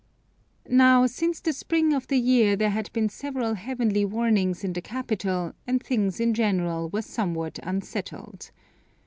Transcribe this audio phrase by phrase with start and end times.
[0.67, 4.81] Now, since the spring of the year there had been several heavenly warnings in the
[4.81, 8.49] capital, and things in general were somewhat unsettled.